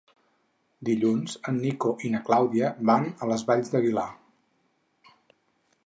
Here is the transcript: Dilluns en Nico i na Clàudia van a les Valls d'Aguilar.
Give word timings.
Dilluns 0.87 1.35
en 1.51 1.59
Nico 1.65 1.93
i 2.09 2.11
na 2.15 2.21
Clàudia 2.31 2.73
van 2.91 3.07
a 3.27 3.31
les 3.33 3.47
Valls 3.51 3.71
d'Aguilar. 3.75 4.11